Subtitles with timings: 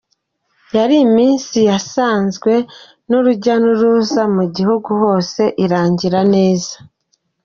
[0.77, 2.53] yari iminsi yaranzwe
[3.09, 6.73] n’urujya n’uruza mu gihugu hose, irangira neza.